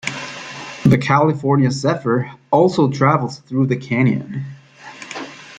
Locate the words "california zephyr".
0.99-2.31